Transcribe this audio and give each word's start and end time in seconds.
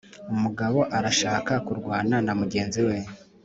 uymugabo 0.29 0.79
arashaka 0.97 1.53
kurwana 1.65 2.15
namugenzi 2.25 2.81
we 2.87 2.97